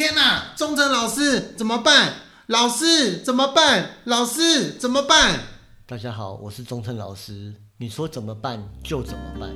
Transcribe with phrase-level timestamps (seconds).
[0.00, 2.14] 天哪，忠诚老师怎么办？
[2.46, 3.96] 老师怎么办？
[4.04, 5.40] 老师怎么办？
[5.86, 7.54] 大家好，我是忠诚老师。
[7.76, 9.54] 你说怎么办就怎么办。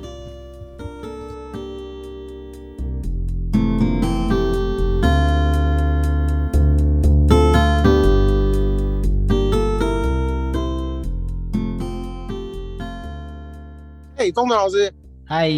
[14.17, 14.93] 哎，忠诚老师，
[15.25, 15.49] 嗨，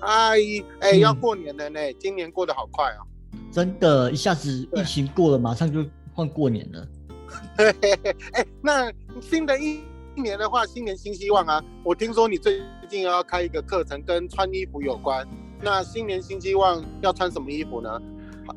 [0.00, 0.38] 嗨，
[0.80, 3.04] 哎，嗯要过年了呢，今年过得好快哦。
[3.54, 6.88] 真的，一下子疫情过了，马上就换过年了。
[7.56, 9.78] 嘿嘿嘿，哎，那新的一
[10.16, 11.62] 一年的话，新年新希望啊！
[11.84, 15.24] 我听说你最近要开一个课程，跟穿衣服有关。
[15.62, 17.88] 那新年新希望要穿什么衣服呢？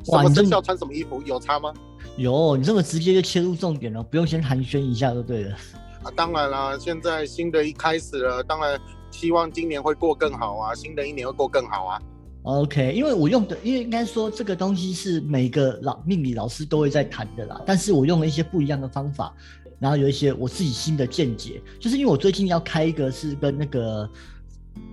[0.03, 1.71] 什哇你这么么生肖穿什么衣服有差吗？
[2.17, 5.55] 有，你这么直接就切入重点了，不用先寒暄一下就对了。
[6.01, 12.01] 啊，当然啦，现在新的一开始了，当然希望今年会过更好啊，新的一年会过更好啊。
[12.47, 19.33] OK，因为我用的，因为应该说这个东西是每个老命理老师都会在谈的啦，但是我用了一些不一样的方法，
[19.79, 24.09] 然后有一些我自己新的见解，就是因为我最近要开一个是跟那个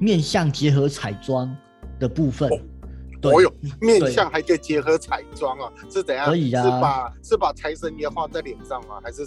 [0.01, 1.57] 面相结合彩妆
[2.01, 2.51] 的部分，
[3.21, 6.27] 对哦哟， 面相还可以结合彩妆啊，是怎样？
[6.27, 9.01] 可以啊是把是把财神爷画在脸上吗？
[9.01, 9.25] 还是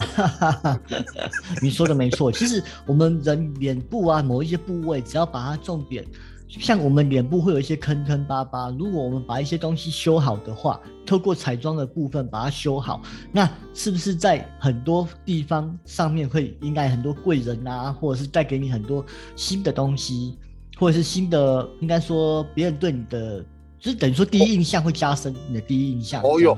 [1.63, 6.05] 你说的没错，其实我们人脸部啊某一些部位，只要把它重点，
[6.47, 20.37] 像我们脸部会有一些坑坑巴巴，如果我们把一些东西修好的话，透过彩妆的部分把它修好，那是不是在很多地方上面会迎来很多贵人啊，或者是带给你很多新的东西，
[20.77, 23.45] 或者是新的，应该说别人对你的。
[23.79, 26.21] 就是等于说，第一印象会加深你的第一印象。
[26.23, 26.57] 哦哟。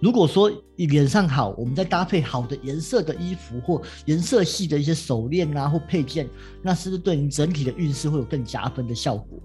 [0.00, 6.28] 如果说你脸上好，我们再搭配好的颜色的衣服或颜色系的一些手链啊或配件，
[6.62, 9.38] 那是不是对你整体的运势会有更加分的效果？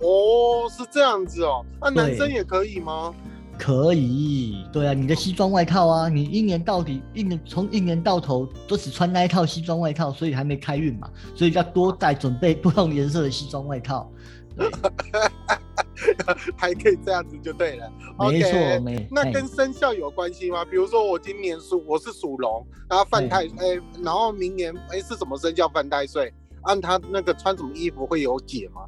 [0.00, 1.64] 哦，是这样子哦。
[1.80, 3.14] 那、男生也可以吗？
[3.58, 14.08] 可以，对啊，你的西装外套啊，你一年到底一年从一年到头都只穿那一套西装外套，所以还没开运嘛，所以要多带准备不同颜色的西装外套。
[16.14, 17.90] 对，还可以这样子就对了。
[18.18, 19.08] 没错，没。
[19.10, 20.64] 那哎跟生肖有关系吗？
[20.64, 26.32] 比如说我今年属我是属龙，然后犯太哎、然后明年哎是什么生肖犯太岁？
[26.62, 28.82] 按他那个穿什么衣服会有解吗？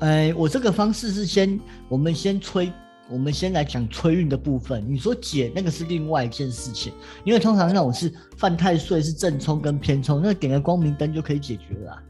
[0.00, 2.72] 哎，我这个方式是先，我们先催，
[3.10, 4.84] 我们先来讲催运的部分。
[4.88, 6.92] 你说解那个是另外一件事情，
[7.24, 12.02] 因为通常那种是犯太岁是正冲跟偏冲，那点个光明灯就可以解决了啦。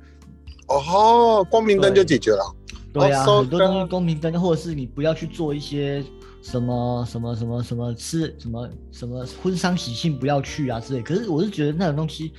[0.68, 2.56] 哦，光明灯就解决了。
[2.94, 6.02] 对啊，哦很多东西收光明灯，或者是你不要去做一些
[6.40, 11.02] 什么什么什么什么吃什么什么婚丧喜庆不要去啊之类。
[11.02, 12.32] 可是我是觉得那种东西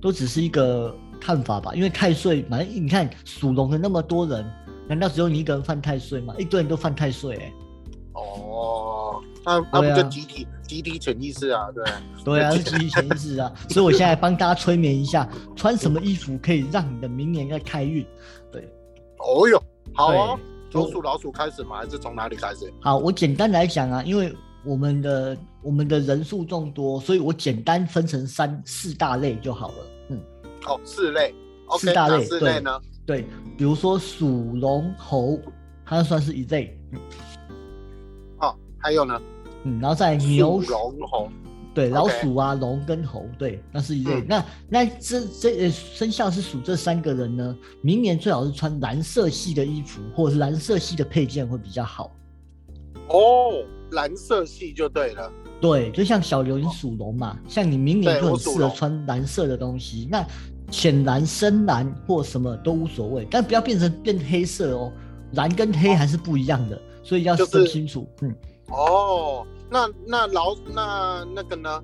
[0.00, 4.50] 都只是一个看法吧，因为太岁，反正你看属龙的那么多人，
[4.88, 6.34] 难道只有你一个人犯太岁吗？
[6.38, 7.52] 一堆人都犯太岁、欸，
[8.14, 11.68] 哦，那那不就集体、集体潜意识啊？
[11.74, 11.84] 对。
[12.24, 13.52] 对啊，是集体潜意识啊。
[13.68, 18.06] 所以我现在帮大家催眠一下，穿什么衣服可以让你的明年要开运？
[18.50, 18.66] 对。
[19.18, 19.62] 哦哟，
[19.94, 20.38] 好哦。
[20.70, 21.78] 对从属老鼠开始吗？
[21.78, 22.70] 还是从哪里开始？
[22.80, 24.30] 好，我简单来讲啊，因为
[24.64, 29.74] 我们的我们的人数众多，所以我简单分成三四大类就好了。
[30.10, 30.20] 嗯，
[30.66, 31.34] 哦，四类。
[31.78, 32.78] 四大类四类呢？
[33.06, 33.26] 对，
[33.56, 35.38] 比如说鼠龙、猴，
[35.84, 36.78] 它算是一类。
[36.92, 37.00] 嗯
[38.40, 39.20] 哦，还有呢？
[39.64, 41.28] 嗯，然后再来牛、龙猴。
[41.78, 44.14] 对，老鼠啊、龙跟猴，对，那是一类。
[44.14, 52.10] 嗯那那这这呃生肖是属这三个人呢，明年最好是穿蓝色系的衣服，或者是蓝色系的配件会比较好。
[53.10, 53.62] 哦，
[53.92, 55.30] 蓝色系就对了。
[55.60, 60.08] 对，就像小刘你属龙嘛，像你明年就很适合穿蓝色的东西。
[60.10, 60.26] 那
[60.72, 64.92] 浅蓝、深蓝或什么都无所谓，但不要变成变黑色哦。
[65.34, 68.08] 蓝跟黑还是不一样的，所以要就是分清楚。
[68.22, 68.34] 嗯，
[68.66, 71.82] 哦，那那老那那个呢？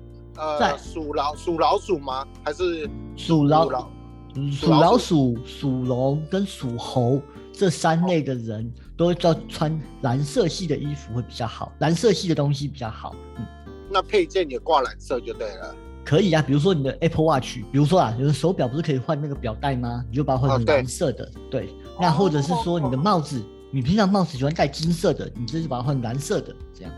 [0.59, 2.27] 在呃，属老属老鼠吗？
[2.43, 3.87] 还是属老鼠老
[4.35, 7.21] 嗯属属老老鼠、属龙跟属猴
[7.53, 13.15] 这三类的人，都要穿蓝色系的衣服会比较好，蓝色系的东西比较好。
[13.37, 13.45] 嗯。
[13.89, 15.73] 那配件也挂蓝色就对了。
[16.03, 20.03] 可以啊，比如说你的 Apple Watch，比如说啊，有的手表不是可以换那个表带吗？
[20.09, 21.73] 你就把它换成蓝色的，对。
[21.97, 26.91] 那或者是说你的帽子，你平常帽子喜欢戴金色的，你就是把它换蓝色的，这样。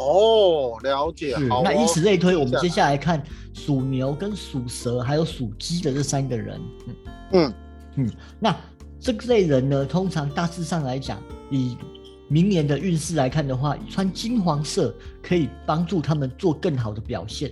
[0.00, 1.36] 哦，了解。
[1.48, 2.68] 好哦那以此类推，我们接。
[2.70, 6.60] 下来看属牛、跟属蛇还有属鸡的这三个人。
[6.86, 6.94] 嗯
[7.32, 7.54] 嗯
[7.96, 8.56] 嗯，那
[9.00, 11.20] 这类人呢，通常大致上来讲，
[11.50, 11.76] 以
[12.28, 17.50] 明年的运势来看的话，穿金黄色可以帮助他们做更好的表现。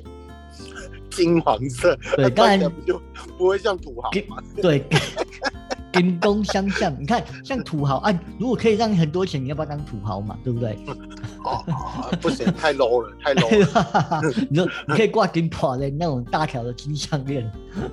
[1.10, 3.02] 金黄色，那对 当然就
[3.36, 4.08] 不会像土豪？
[4.62, 4.84] 对，
[5.92, 6.94] 跟工相像。
[7.00, 10.38] 你看，像土豪，啊，如果可以让你很多钱，你要不要当土豪嘛？
[10.44, 10.78] 对不对？
[12.20, 14.20] 不行，太 low 了，太 low 了。
[14.50, 17.50] 你说你可以挂金跑的那种大条的金项链，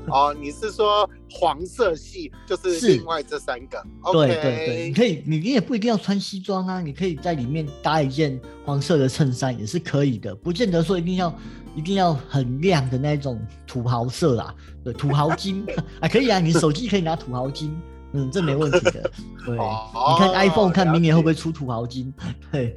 [0.08, 2.88] 哦，你是说黄色系就是是。
[2.96, 3.84] 另外这三个？
[4.12, 11.34] 对对对，你可以，你你也不一定要穿西装啊，你可以在里面搭一件黄色的衬衫也是可以的，不见得说一定要
[11.76, 14.54] 一定要很亮的那种土豪色啦，
[14.84, 15.66] 对，土豪金。
[16.00, 17.76] 啊可以啊，你手机可以拿土豪金，
[18.14, 19.12] 嗯，这没问题的，
[19.46, 22.14] 对，哦你看 iPhone 看明年会不会出土豪金，
[22.52, 22.76] 对。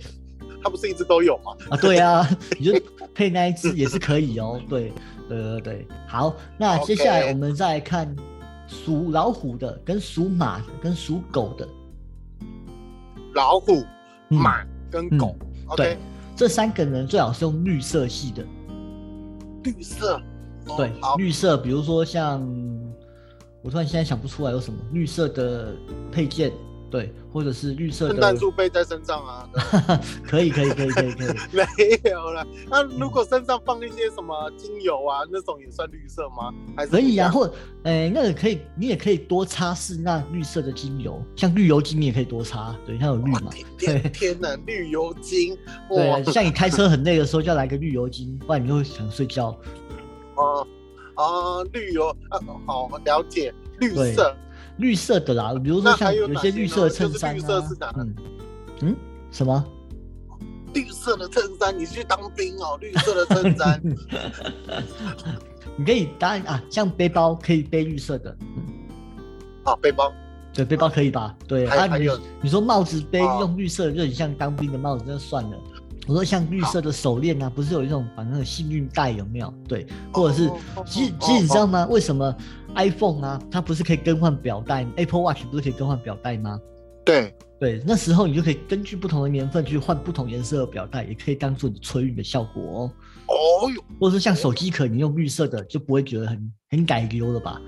[0.63, 1.53] 它不是一直都有吗？
[1.71, 2.29] 啊，对啊，
[2.59, 2.81] 你就
[3.15, 4.61] 配那一只也是可以哦。
[4.69, 4.93] 对，
[5.29, 8.15] 对对对，好，那接下来我们再来看
[8.67, 11.69] 属老虎的、跟属马的、跟属狗的。
[13.35, 13.85] 老虎、
[14.31, 15.37] 嗯马跟狗。
[15.77, 15.99] 对
[16.35, 18.45] 这三个人最好是用绿色系的。
[19.65, 20.21] 绿色。
[20.67, 22.41] 哦对，绿色，比如说像，
[23.63, 25.75] 我突然现在想不出来有什么绿色的
[26.13, 26.53] 配件，
[26.91, 29.49] 对，或者是绿色的圣诞的，树背在身上啊。
[30.27, 31.29] 可以可以可以可以可以。
[31.53, 32.47] 没有了。
[32.71, 36.53] 那如果身上放一些什么精油啊，那种也算绿色吗？
[36.77, 37.53] 还是可以啊，不或
[37.83, 43.31] 呃，那个可以，你也可以多擦拭那绿色的精油，像绿油精你也可以多擦，对，它有绿？
[43.33, 43.51] 嘛哇，
[44.13, 45.57] 天哪，绿油精！
[45.91, 49.55] 哇对，，像你开车很累的时候，就要来个绿油精，不然你就会想睡觉。
[50.37, 50.67] 哦
[51.15, 54.35] 啊，绿油啊，好了解，绿色。
[54.79, 58.15] 绿色的啦，比如说像有些绿色的呢就是衬衫绿色啊是哪，嗯
[58.81, 58.97] 嗯，
[59.31, 59.65] 什么？
[60.75, 63.81] 绿色的衬衫，你去当兵哦，绿色的衬衫。
[65.77, 68.65] 你可以当然啊，像背包可以背绿色的，嗯，
[69.65, 70.13] 啊，背包
[70.53, 71.37] 对，背包可以吧？
[71.47, 75.57] 对啊，你还还有你说帽子背哦用绿色的，就很像当兵的帽子，那就算了。
[76.09, 79.53] 我说像绿色的手链啊，不是有一种绑那个幸运带有没有？
[79.69, 80.51] 对，或者是
[80.87, 81.87] 其其实你知道吗？
[81.91, 82.35] 为什么
[82.75, 86.59] iPhone 啊，它不是可以更换表带？Apple Watch 不是可以更换表带吗？
[87.05, 92.91] 对，对，那时候你就可以根据不同的年份去换不同颜色的表带，也可以当做你催运的效果哦。
[93.27, 97.61] 哦哟，或者是像手机壳，你用绿色的就不会觉得很很改溜了吧？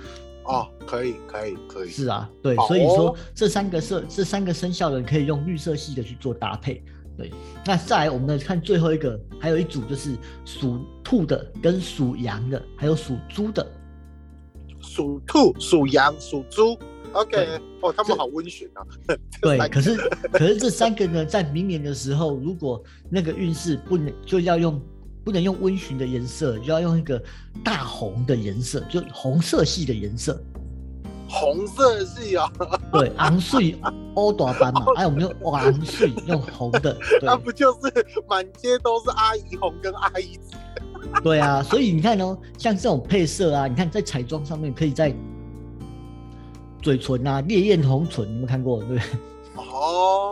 [0.45, 1.91] 哦，可以，可以，可以。
[1.91, 6.83] 是啊，对，好所以说哦这三个色这三个生肖的人可以用绿色系的去做搭配。
[7.21, 7.31] 对，
[7.67, 13.67] 那再来我们看最后一个，还有一组就是属兔的跟属羊的，还有属猪的。
[14.81, 16.79] 属兔、属羊、属猪。
[17.13, 18.81] OK，哦，他们好温驯啊。
[19.43, 19.97] 对，可是
[20.33, 24.81] 可是这三个呢，在明年的时候，如果那个运势不能就要用
[25.23, 27.23] 不能用温驯的颜色，就要用一个
[27.63, 30.43] 大红的颜色，就红色系的颜色。
[31.29, 32.51] 红色系啊，
[32.99, 33.79] 对，昂睡
[34.15, 40.57] 欧朵班嘛， 哎，我们用昂睡用红的，那不就是满街都是阿姨红跟阿姨紫？
[41.23, 45.15] 对啊，所以你看哦，像这种配色啊，你看在彩妆上面可以在
[46.83, 48.79] 嘴唇啊，烈焰红唇，你有没有看过？
[48.83, 49.03] 对不对？
[49.57, 50.30] 哦，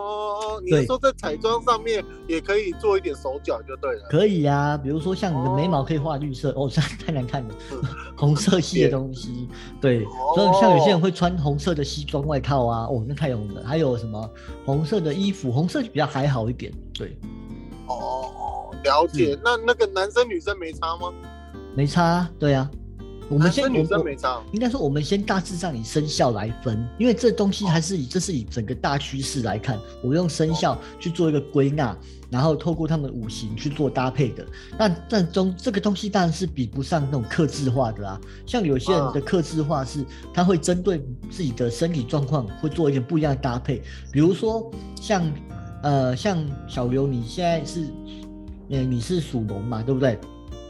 [0.65, 4.07] 你说在彩妆上面也可以做一点手脚就对了。
[4.11, 7.55] 可以啊，比如说像你的眉毛可以画绿色，哦，这样太难看了，
[8.17, 9.49] 红色系的东西，
[9.81, 13.63] 对，所以像有些人会穿红色的西装外套啊，哦，那太红了。
[13.65, 14.31] 还有什么
[14.65, 17.17] 红色的衣服，红色比较还好一点，对，
[17.87, 19.39] 哦，了解。
[19.45, 21.13] 那那个男生女生没差吗？
[21.75, 22.71] 没差啊，对啊。
[23.29, 24.43] 我们先女生我没差。
[24.53, 31.97] 应该说，我们先大致上以生肖来分，因为这东西还是以这是以整个大趋势来看，我用生肖去做一个归纳，
[32.31, 34.47] 然后透过他们五行去做搭配的。
[34.79, 38.19] 那但中这个东西当然是比不上那种克制化的啦。
[38.47, 45.31] 像有些人的克制化是，他会针对自己的身体状况会做一点不一样的搭配，比如说像
[45.83, 47.87] 呃像小刘，你现在是
[48.71, 50.19] 呃你是属龙嘛，对不对？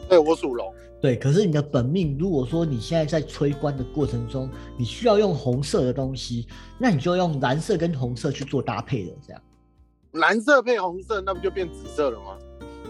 [0.09, 0.67] 对我属龙。
[1.01, 9.41] 对，可是你的本命，如果说你现在在催官的过程中，你需要用红色的东西，那你就用蓝色跟红色去做搭配了，这样
[10.13, 12.37] 蓝色配红色，那不就变紫色了吗？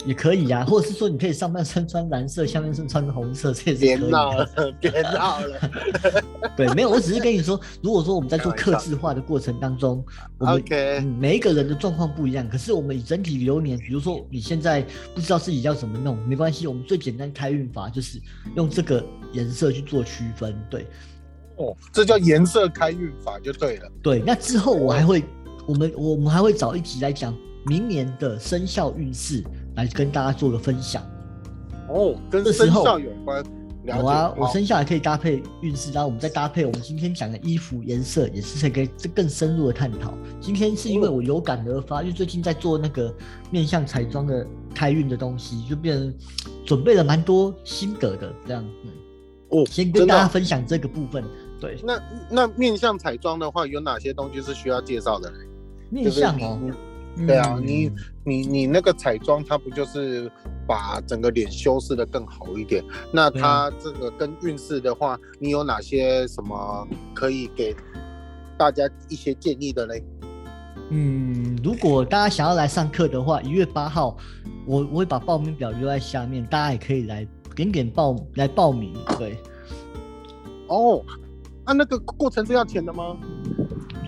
[0.08, 4.10] 也可以呀、或者是说你可以上半身穿蓝色，下半身穿红色，这也是别可以的。
[4.10, 4.48] 闹了，
[4.80, 5.60] 别闹了。
[6.56, 10.02] 对，没有，我只是跟你说，如果说我们在做开玩笑克制化的过程当中，
[10.40, 14.80] 我们嗯，每一个人的状况不一样，可是我们以整体流年，比如说你现在
[15.14, 18.18] 不知道自己要怎么弄，没关系，我们最简单开运法就是
[18.56, 20.86] 用这个颜色去做区分，对。
[21.56, 23.92] 哦，这叫颜色开运法就对了。
[24.02, 25.22] 对，那之后我还会，
[25.66, 27.36] 我们我们还会找一集来讲
[27.66, 29.44] 明年的生肖运势，
[29.78, 31.00] 来跟大家做个分享。
[31.88, 33.42] 哦，跟生肖有关。
[33.84, 34.00] 了解。
[34.00, 40.12] 有啊，我生肖还可以搭配运势，然后我们再搭配我们今天讲的衣服颜色，也是可以更深入的探讨。
[40.40, 43.14] 今天是因为我有感而发，因为最近在做那个
[43.50, 46.14] 面向彩妆的开运的东西，就变成
[46.66, 48.90] 准备了蛮多心得的，这样，嗯，
[49.50, 50.18] 哦，先跟大。
[50.18, 51.24] 家分享这个部分。
[51.60, 55.32] 对，那那面向彩妆的话，有哪些东西是需要介绍的？
[55.88, 56.70] 面向哦，你
[57.26, 57.92] 对啊，嗯你
[58.24, 60.30] 你你那个彩妆，它不就是
[60.66, 62.84] 把整个脸修饰的更好一点？
[63.12, 67.74] 那它这个跟运势的话，你有哪些什么可以给
[68.56, 70.04] 大家一些建议的嘞？
[70.90, 74.16] 嗯，如果大家想要来上课的话，一月八号，
[74.64, 78.94] 我我会把报名表留在下面，大家也可以来点点报来报名。
[79.18, 79.36] 对，
[80.68, 81.04] 哦，
[81.64, 83.16] 啊，那个过程是要钱的吗？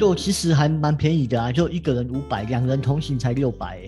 [0.00, 3.82] 就其实还蛮便宜的啊，就一个人五百，两人同行才六百。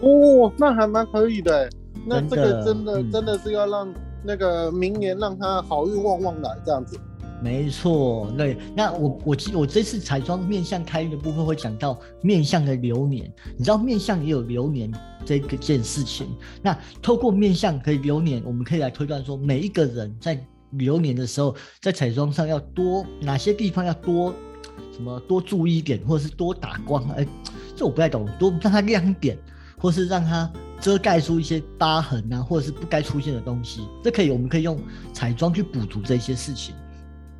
[0.00, 1.70] 哦，那还蛮可以的欸。
[2.06, 3.92] 那这个真的嗯真的是要让
[4.24, 6.96] 那个明年让他好运旺旺来这样子。
[7.42, 8.56] 没错，对。
[8.76, 14.88] 那我我记我这次彩妆面相开运的部分会讲到面相的流年，你知道面相也有流年
[15.24, 16.28] 这个件事情。
[16.62, 24.32] 那透过面相可以流年，我们可以来推断说，每一个人在流年的时候，在彩妆上要多哪些地方要多
[24.98, 27.24] 什么多注意一点，或者是多打光，哎，
[27.76, 29.38] 这我不太懂，多让它亮一点，
[29.78, 30.50] 或是让它
[30.80, 34.76] 遮盖出一些疤痕啊，或者是不该出现的东西，这可以我们可以用
[35.12, 36.74] 彩妆去补足这些事情。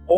[0.06, 0.16] 哦，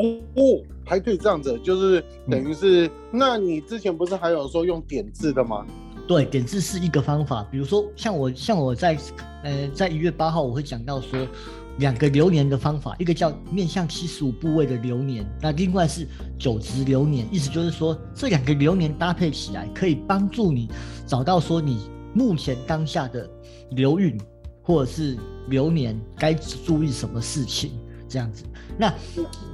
[0.85, 5.67] 还可以这样子，就是等于是，那你之前不是还有说用点痣的吗？
[6.07, 7.43] 对，点痣是一个方法。
[7.51, 8.99] 比如说，像我像我在
[9.45, 11.27] 呃在一月八号我会讲到说
[11.79, 16.07] 两个流年的方法，一个叫面向七十五部位的流年，那另外是
[16.39, 20.69] 九值流年，意思就是说这两个流年搭配起来，可以帮助你
[21.07, 23.29] 找到说你目前当下的
[23.71, 24.19] 流运
[24.63, 25.17] 或者是
[25.49, 27.73] 流年该注意什么事情
[28.09, 28.45] 这样子。
[28.79, 28.93] 那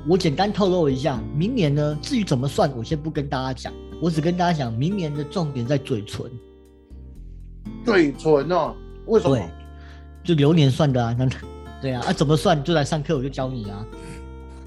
[0.08, 6.24] 我简单透露一下，明年呢，至于怎么算，我先不跟大家讲，我只跟大家讲，明年的重点在嘴唇。
[7.84, 8.74] 嘴唇哦，
[9.06, 9.48] 为什么对？，
[10.24, 11.28] 就流年算的啊，那
[11.80, 13.86] 对啊，啊怎么算就来上课我就教你啊。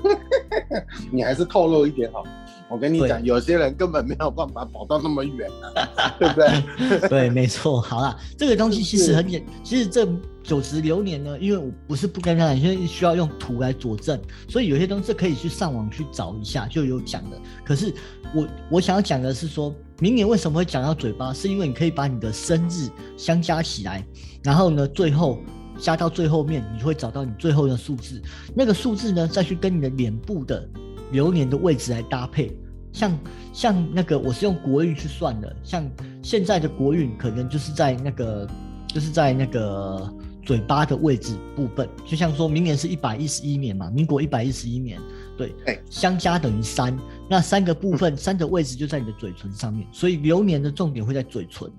[1.11, 2.23] 你还是透露一点好。
[2.69, 7.09] 我跟你讲，有些人根本没有办法跑到那么远啊， 对不对？
[7.09, 7.81] 对，没错。
[7.81, 10.07] 好啦，这个东西其实很简，其实这
[10.43, 17.41] 九十流年呢，因为我不是不跟他讲，因为需要用图来佐证，所以有些东西可以去上网去找一下，就有讲的。
[17.65, 17.91] 可是
[18.35, 22.87] 我我想要讲的是说，明年为什么会讲到嘴巴，是因为你可以把你的生日
[23.17, 24.05] 相加起来，
[24.43, 25.39] 然后呢，最后
[25.79, 28.21] 加到最后面，你就会找到你最后的数字。
[28.55, 30.67] 那个数字呢，再去跟你的脸部的
[31.11, 32.51] 流年的位置来搭配。
[32.91, 33.19] 像
[33.53, 35.87] 像那个我是用国运去算的，像
[36.23, 38.47] 现在的国运可能就是在那个
[38.87, 40.11] 就是在那个
[40.43, 44.99] 嘴巴的位置部分，就像说明年是一百一十一年嘛，民国一百一十一年，
[45.37, 46.97] 对哎，相加等于三，
[47.29, 51.71] 那三个部分三的位置就在你的嘴唇上面，所以流年的重点会在嘴唇。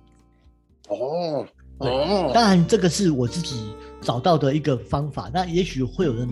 [0.89, 1.45] 哦
[1.81, 5.31] 对哦，当然，这个是我自己找到的一个方法。
[5.33, 6.29] 那也许会有人，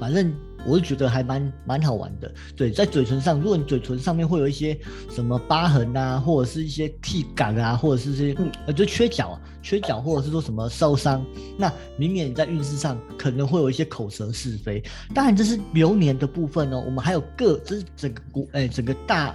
[0.00, 0.32] 反正
[0.66, 2.32] 我是觉得还蛮蛮好玩的。
[2.56, 4.78] 对，在嘴唇上，如果你嘴唇上面会有一些
[5.10, 11.24] 什么疤痕啊，或者是一些剃感啊，或者是这些嗯呃，就缺角啊、缺角，或者是说什么受伤，
[11.56, 14.82] 那明年你在运势上可能会有一些口舌是非。
[15.14, 16.82] 当然，这是流年的部分哦。
[16.84, 19.34] 我们还有各，这是整个国，哎、整个大。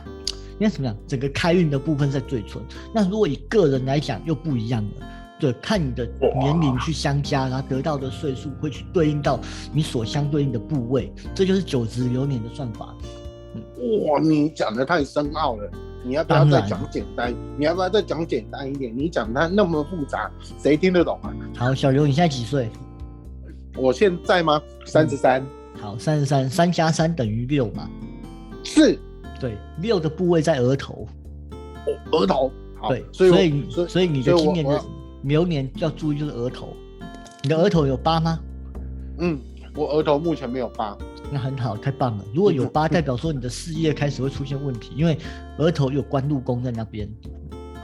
[0.60, 0.96] 应该怎么样？
[1.08, 2.62] 整个开运的部分在嘴唇。
[2.94, 5.08] 那如果以个人来讲，又不一样了。
[5.43, 6.07] 对，看你的
[6.39, 9.38] 年龄去相加，然后得到的岁数会去对应到
[9.73, 12.95] 你所相对应的部位，这就是九值流年的算法。
[14.07, 15.69] 哇，你讲的太深奥了，
[16.05, 17.35] 你要不要再讲简单？
[17.57, 18.97] 你要不要再讲简单一点？
[18.97, 21.35] 你讲它那么复杂，谁听得懂啊？
[21.57, 22.69] 好，小刘，你现在几岁？
[23.75, 24.62] 我现在吗？
[24.85, 25.45] 三十三，
[25.77, 27.89] 好，三十三，三加三等于六嘛？
[28.63, 28.97] 是
[29.41, 31.05] 对，六的部位在额头。
[31.41, 32.50] 哦额头。
[32.79, 34.81] 好对，所以所以你所以你的今年的
[35.24, 36.74] 我流年要注意就是额头。
[37.42, 38.39] 你的额头有疤吗？
[39.20, 39.39] 嗯，
[39.74, 40.98] 我额头目前没有疤。
[41.32, 42.25] 那很好，太棒了。
[42.36, 45.18] 如果有疤，代表说你的事业开始会出现问题，因为
[45.58, 47.10] 额头有官禄宫在那边。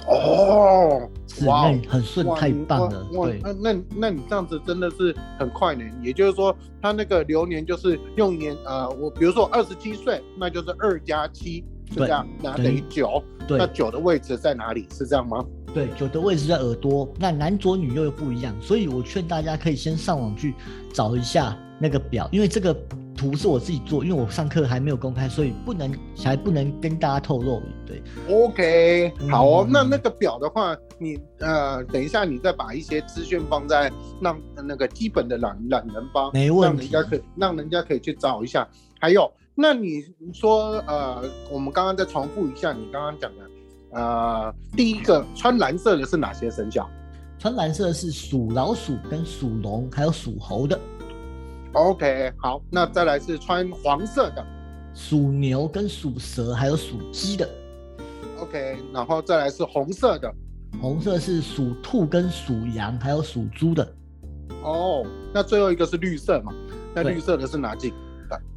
[0.05, 3.07] 哦，是，哇很顺，太棒了。
[3.11, 5.83] 对，那那那你这样子真的是很快呢。
[6.01, 13.23] 也就是说，他那个流年就是用年呃，我比如说二十七岁，那就是二加七，是这对样，那等于九。
[13.47, 14.87] 对那九的位置在哪里？
[14.91, 15.43] 是这样吗？
[15.73, 20.53] 对，九的位置在耳朵，那男左女右又不一样，所以我劝大家可以先上网去
[20.93, 22.71] 找一下那个表，因为这个
[23.17, 25.91] 图是我自己做，因为我上课还没有公开，所以不能
[26.23, 27.59] 还不能跟大家透露。
[27.87, 29.65] 对，OK，嗯好哦。
[29.67, 33.91] 嗯那那个表的话，你呃，等一下你再把一些资讯放在
[34.21, 38.67] 让那个基本的懒懒人包，没问题让人家可以让人家可以去找一下。
[38.99, 40.01] 还有，那你
[40.33, 43.43] 说呃，我们刚刚再重复一下你刚刚讲的，
[43.91, 46.89] 呃，第一个穿蓝色的是哪些生肖
[47.37, 50.79] 穿蓝色的是属老鼠、跟属龙还有属猴的
[51.73, 54.45] ，？OK，好，那再来是穿黄色的
[54.93, 57.49] 属牛跟属蛇还有属鸡的
[58.39, 60.33] ，，OK，然后再来是红色的
[60.81, 63.85] 红色是属兔跟属羊，还有属猪的。
[64.63, 66.53] 哦，那最后一个是绿色嘛？
[66.95, 67.95] 那绿色的是哪几个？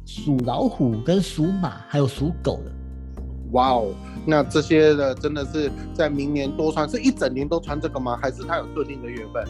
[0.05, 2.71] 属老虎跟属马，还有属狗的。
[3.51, 3.93] 哇哦，
[4.25, 8.17] 那这些的真的是在明年多穿，是一整年都穿这个吗？
[8.21, 9.45] 还是它有特定的月份？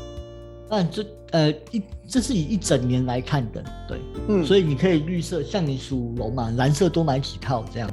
[0.69, 7.89] 但这呃一这是以一整年来看的，对，嗯，所以你可以绿色，像你属龙嘛，蓝色多买几套这样。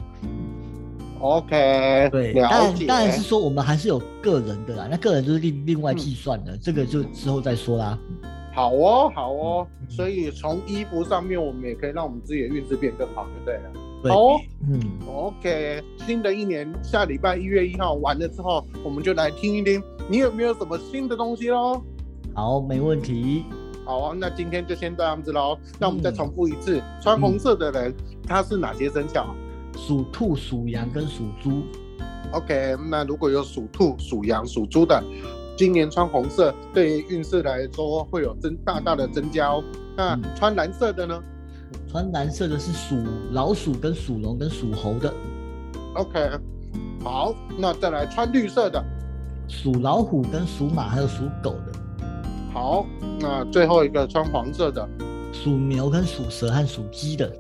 [1.20, 2.86] OK，对，当然。
[2.86, 7.98] 当然是说我们还是有个人的啦，那个人就是另另外计算的，这个就之后再说啦。
[8.52, 13.72] 好哦，好哦，嗯所以从衣服上面，我们也可以让我们自己的运势变更好，就对了。
[14.02, 21.82] 对，好哦嗯，OK，新的一年下礼拜一月一号完了之后，我们就来听一听你有没有什么新的东西喽。
[22.34, 23.44] 好，没问题。
[23.84, 25.58] 好啊，那今天就先这样子喽。
[25.78, 27.94] 那我们再嗯重复一次，穿红色的人
[28.26, 29.34] 他是哪些生肖啊
[29.76, 31.62] 属兔、属羊跟属猪
[32.32, 35.02] ，？OK，那如果有属兔、属羊、属猪的，
[35.60, 39.62] 今年穿红色对于运势来说会有增大大的增加哦。
[39.94, 41.22] 那嗯穿蓝色的呢
[41.86, 42.96] 穿蓝色的是属
[43.32, 45.12] 老鼠跟属龙跟属猴的
[45.96, 46.30] ，？OK，
[47.04, 48.82] 好，那再来穿绿色的。
[49.48, 51.78] 属老虎跟属马还有属狗的，
[52.54, 52.86] 好，
[53.20, 54.88] 那最后一个穿黄色的。
[55.30, 57.30] 属牛跟属蛇和属鸡的。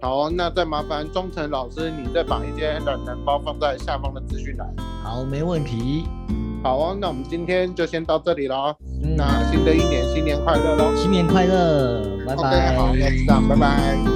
[0.00, 4.72] 好，那再麻烦钟诚老师，你再把一些懒人包放在下方的资讯栏。
[5.02, 6.04] 好，没问题。
[6.66, 8.76] 好哦，那我们今天就先到这里了哦。
[9.04, 12.76] 嗯，那新的一年新年快乐喽新年快乐，拜 OK，拜。
[12.76, 14.15] 好，那就这样，拜拜。